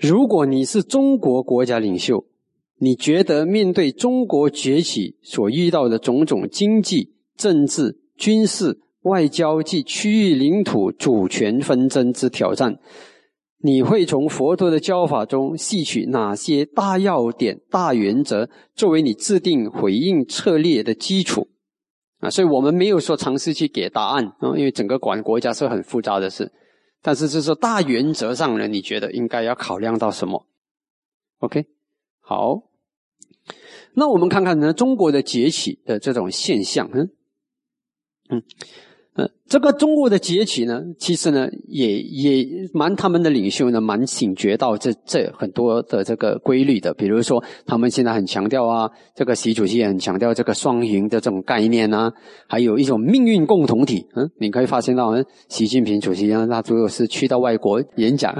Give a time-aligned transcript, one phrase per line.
[0.00, 2.24] 如果你是中国国家领袖，
[2.78, 12.78] 你觉得面对中国崛起所遇到的种种经济、政治、军事、外交及区域领土主权纷争之挑战，
[13.58, 21.48] 你会从佛陀的教法中吸取哪些大要点、大原则，作为你制定回应策略的基础？
[22.20, 26.50] 啊，所以我们没有说尝试去给答案啊，因为整个管国家是很复杂的事。
[27.02, 30.46] 但是，就是大原则上呢，你觉得应该要考量到什么
[31.38, 31.66] ？OK，
[32.20, 32.62] 好。
[33.94, 37.10] 那我们看看呢，中国的崛起的这种现象，嗯，
[38.28, 38.42] 嗯。
[39.50, 46.94] 这个中国的崛起呢，其实呢，也也蛮他们的领袖呢，蛮醒觉到这这很多的这个规律的。
[46.94, 52.12] 比如说，他们现在很强调啊，这个习主席也很强调这个双赢的这种概念啊，
[52.46, 54.06] 还有一种命运共同体。
[54.14, 55.12] 嗯，你可以发现到，
[55.48, 58.32] 习近平主席啊，他如果是去到外国演讲，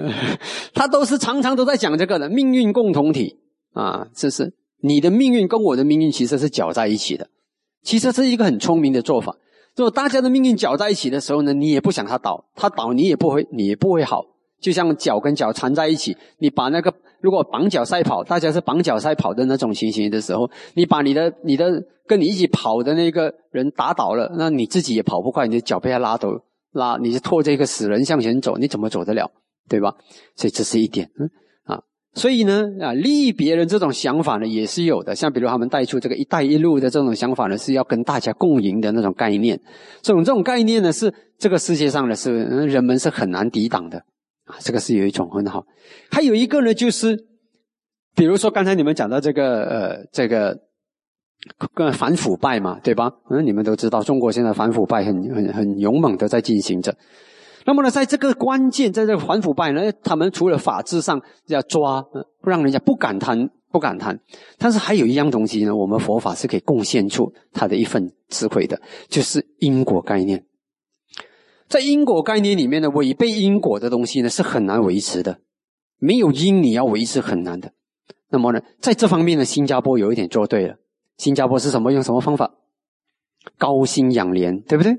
[0.72, 3.36] 他都是常常都在讲这个的命运共同体
[3.74, 7.28] 啊，这是你的命运跟我的命运其实是搅在一起的。
[7.82, 9.36] 其实是一个很聪明的做法。
[9.80, 14.26] 如果大家的命运搅在一起的时候呢，你也不想他倒，他倒你也不会，你也不会好。
[14.60, 16.92] 就像脚跟脚缠在一起，你把那个
[17.22, 26.28] 如果绑脚赛跑，大家是绑脚赛跑的那种情形的时候，你把你的你的跟你一起跑的那个人打倒了，那你自己也跑不快，你的脚被他拉走，
[26.72, 29.30] 拉你是拖着一个死人向前走，你怎么走得了？
[29.66, 29.94] 对吧？
[30.36, 31.10] 所以这是一点，
[32.12, 35.14] 所以呢，啊，利益别人这种想法呢，也是有的。
[35.14, 39.60] 像比如他们带出这个“一带一路”的这种想法呢，是要跟大家共赢的那种概念。
[40.02, 42.32] 这种这种概念呢，是这个世界上呢，是
[42.66, 43.98] 人们是很难抵挡的
[44.44, 44.56] 啊。
[44.58, 45.64] 这个是有一种很好。
[46.10, 47.16] 还有一个呢，就是
[48.16, 50.58] 比如说刚才你们讲到这个呃，这个
[51.74, 53.08] 跟反腐败嘛，对吧？
[53.30, 56.92] 嗯，你们都知道，中国现在反腐败很很很勇猛的在进行着。
[57.66, 62.02] 那么呢，在这个关键，在这个反腐败呢，他们除了法制上要抓，
[62.40, 64.18] 不让人家不敢贪，不敢贪。
[64.58, 70.44] 但是还有一样东西呢，我们佛法是可以贡献出它的一份智慧的，就是因果概念。
[71.68, 75.38] 在因果概念里面呢，违背因果的东西呢是很难维持的，
[75.98, 77.72] 没有因你要维持很难的。
[78.30, 80.76] 那么呢，在这方面呢，新加坡有一点做对了。
[81.18, 81.92] 新加坡是什么？
[81.92, 82.54] 用什么方法？
[83.58, 84.96] 高薪养廉，对不对？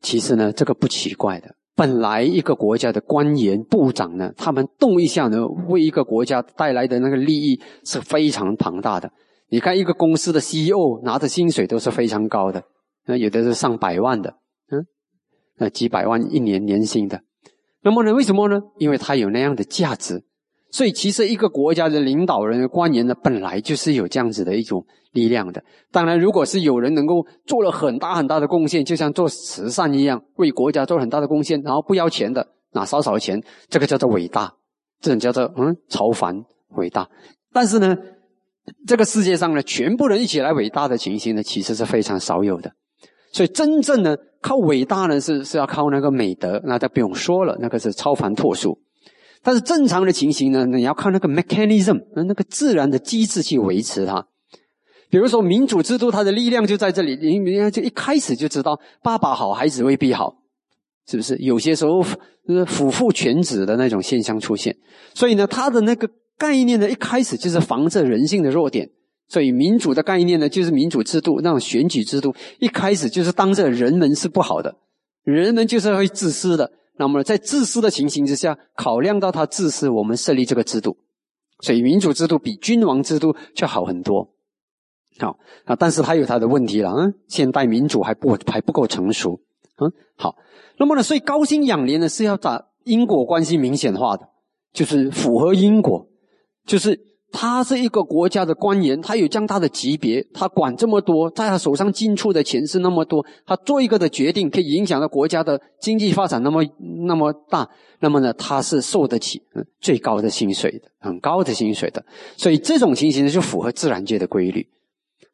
[0.00, 1.54] 其实呢，这个不奇怪的。
[1.76, 9.10] 本来一个国家的官员、部长呢，他们动一下呢，为一个国家带来的那个利益是非常庞大的。
[9.48, 12.62] 你看，一个公司的 CEO 拿的薪水都是非常高的，
[13.06, 14.34] 那有的是上百万的，
[14.70, 14.84] 嗯，
[15.56, 17.22] 那几百万一年年薪的。
[17.82, 18.60] 那么呢，为什么呢？
[18.78, 20.24] 因为他有那样的价值。
[20.72, 25.62] 所以，其实一个国家的领导人、官员呢，本来就是有这样子的一种力量的。
[25.90, 34.52] 当然，如果是有人能够做了很大很大的贡献，就像做慈善一样，为国家做很大的贡献，然后不要钱的，拿少少钱，这个叫做伟大，
[35.00, 36.40] 这种叫做嗯超凡
[36.76, 37.08] 伟大。
[37.52, 37.96] 但是呢，
[38.86, 42.70] 这个世界上呢，全部人一起来伟大的情形呢，其实是非常少有的。
[43.32, 48.78] 所以，真正的靠伟大呢，是是要靠那个美德，那就不用说了，那个是超凡脱俗。
[49.42, 54.26] 但是正常的情形呢，你要看那个 mechanism，那个自然的机制去维持它。
[55.08, 60.36] 比如说民主制度，它的力量就在这里，你就一开始就知道，爸爸好，孩子未必好，
[61.08, 61.36] 是不是？
[61.38, 62.02] 有些时候
[62.46, 64.76] 是夫父全子的那种现象出现。
[65.14, 66.08] 所以呢，它的那个
[66.38, 68.88] 概念呢，一开始就是防着人性的弱点。
[69.26, 74.76] 所以民主的概念呢，就是民主制度那种选举制度，一开始就是当着人们是不好的，
[75.24, 76.70] 人们就是会自私的。
[77.00, 80.98] 那么，在自私的情形之下，考量到他自私，我们设立这个制度，
[81.60, 84.34] 所以民主制度比君王制度就好很多。
[85.18, 89.40] 好啊，但是它有它的问题了啊，现代民主还不还不够成熟。
[89.78, 90.36] 嗯，好，
[90.78, 94.28] 那么呢，所以高薪养廉呢是要把因果关系明显化的，
[94.74, 96.06] 就是符合因果，
[96.66, 97.09] 就是。
[97.32, 106.64] 他是一个国家的官员，他有这样大的级别，他管这么多，在他手上进出的钱是那么多，他做一个的决定可以影响到国家的经济发展那么
[107.06, 107.68] 那么大，
[108.00, 109.40] 那么呢，他是受得起
[109.80, 112.04] 最高的薪水的，很高的薪水的，
[112.36, 114.68] 所以这种情形呢就符合自然界的规律，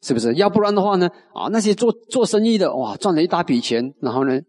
[0.02, 0.34] 是不是？
[0.34, 4.40] 要不然的话呢，啊，那些做做生意的哇，赚了一大笔钱，然后呢？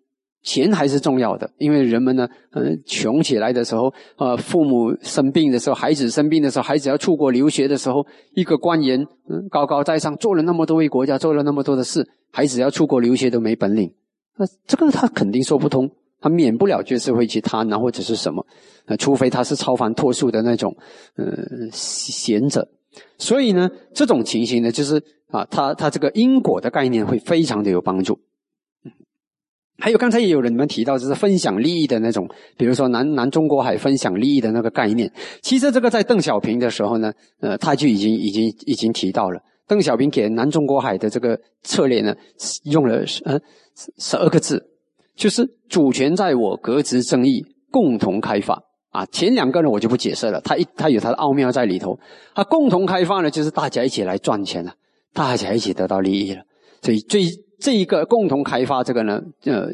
[0.47, 13.91] 钱还是重要的，因为人们呢，嗯，穷起来的时候，呃，父母生病的时候，孩子生病的时候，孩子要出国留学的时候，一个官员，嗯，高高在上，做了那么多为国家做了那么多的事，孩子要出国留学都没本领，
[14.37, 15.91] 那这个他肯定说不通，
[16.21, 18.45] 他免不了就是会去贪啊，或者是什么，
[18.85, 20.73] 呃，除非他是超凡脱俗的那种，
[21.17, 21.25] 呃，
[21.73, 22.65] 贤者，
[23.17, 28.17] 所以呢，这种情形呢，就是啊，他他这个因果的概念会非常的有帮助。
[29.77, 32.27] 还有刚才也有人们提到，就是分享利益的那种，
[32.57, 35.11] 比如说南南中国海分享利益的那个概念。
[35.41, 39.39] 其实这个在邓小平的时候呢，呃，他就已经已经已经提到了。
[39.67, 42.15] 邓小平给南中国海的这个策略呢，
[42.63, 43.39] 用了呃
[43.99, 44.65] 十二个字，
[45.15, 48.63] 就是主权在我，革职正义，共同开发。
[48.89, 51.99] 啊，前两个呢我就不解释了，它一它有它的奥妙在里头。
[52.33, 54.73] 它共同开发呢，就是大家一起来赚钱了，
[55.13, 56.41] 大家一起得到利益了。
[56.81, 57.23] 所以最
[57.59, 59.69] 这一个共同开发这个呢，呃，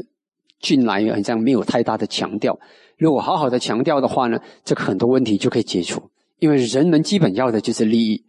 [0.62, 2.60] 近来好像没有太大的强调。
[2.98, 6.02] 如果好好的强调的话呢，这个很多问题就可以解除。
[6.40, 8.24] 因为人们基本要的就是利益，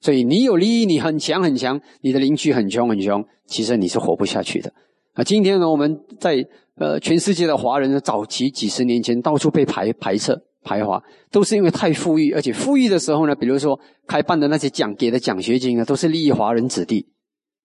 [0.00, 4.72] 所以你有利益，你很强很强，你的邻居很穷很穷，其实你是活不下去的。
[5.14, 17.06] 啊，今天呢，我们在呃全世界的华人呢，早期几十年前到处被排排斥排华，都是因为太富裕，而且富裕的时候呢，比如说开办的那些奖给的奖学金啊，都是利益华人子弟。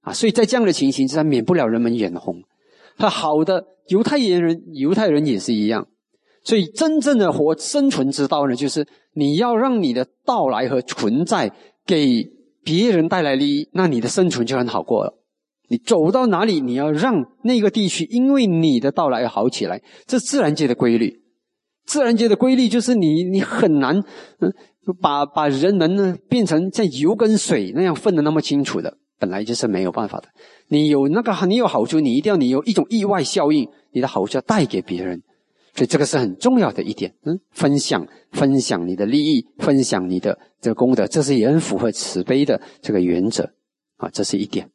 [0.01, 2.41] 啊，所以在这样的情形之下，免不了人们眼红。
[2.97, 5.87] 他好的犹太人，犹太人也是一样。
[6.43, 11.51] 所以真正的活生存之道呢，就是你要让你的到来和存在
[11.85, 12.25] 给
[12.63, 15.19] 别人带来利益，那你的生存就很好过了。
[15.69, 21.21] 你走到哪里，你要让那个地区因为你的到来好起来，这自然界的规律。
[21.85, 23.97] 自然界的规律就是你你很难
[24.39, 24.51] 嗯
[25.01, 28.97] 把把人们呢变成像油跟水那样分的那么清楚的。
[29.21, 30.27] 本来就是没有办法的。
[30.69, 35.21] 你有那个，你有好处，你一定要你有一种意外效应，你的好处要带给别人，
[35.75, 37.13] 所以这个是很重要的一点。
[37.23, 43.47] 嗯，分享分享你的利益，分享你的这个功德，这是也很符合慈悲的这个原则
[43.97, 44.71] 啊，这是一点。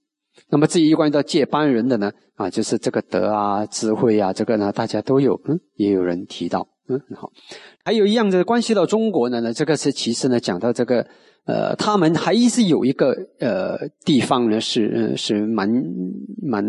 [0.49, 7.33] 那么至于关于到接班人的呢，啊，就是这个德啊、智慧啊，这个呢，大家都有，嗯，也有人提到，嗯，好。
[7.85, 11.05] 还有一样的关系到中国的呢，这个是其实呢，讲到这个。
[11.47, 15.71] 呃，他们还是有一个呃地方呢，是是蛮
[16.43, 16.65] 蛮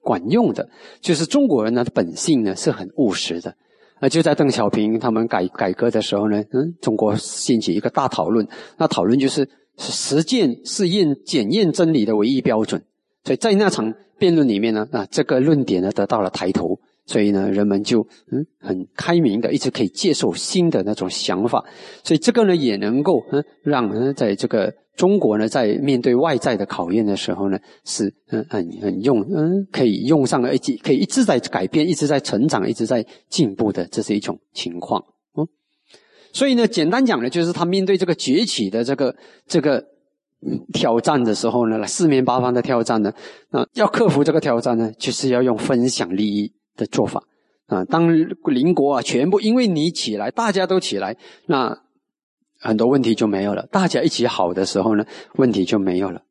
[0.00, 0.68] 管用的，
[1.00, 3.54] 就是中国人呢本性呢是很务实的。
[4.00, 8.46] 呃，就在邓小平他们改改革的时候呢，嗯，中国掀起一个大讨论，
[8.78, 12.80] 那讨论就是实践试验检验真理的唯一标准。
[13.24, 16.78] 所以在那场辩论里面呢，啊，这个论点呢得到了抬头。
[17.06, 18.00] 所以呢，人们就
[18.32, 21.62] 嗯很开明的，一直可以接受新的那种想法。
[22.02, 35.04] 所以这个呢，也能够嗯让嗯在这个中国呢，在面对外在的考验的时候呢，是嗯很很用嗯可以用上了一可以一直在改变，一直在成长，一直在进步的，这是一种情况。
[35.36, 35.46] 嗯，
[36.32, 39.14] 所以呢，简单讲呢，就是他面对这个崛起的这个
[39.46, 39.84] 这个
[40.72, 43.12] 挑战的时候呢，四面八方的挑战呢，
[43.50, 46.50] 那，要克服这个挑战呢，就是要用分享利益。
[46.76, 47.22] 的做法
[47.66, 48.12] 啊，当
[48.44, 51.16] 邻国啊全部因为你起来，大家都起来，
[51.46, 51.80] 那
[52.58, 53.66] 很多问题就没有了。
[53.70, 55.04] 大家一起好的时候呢，
[55.36, 56.22] 问题就没有了。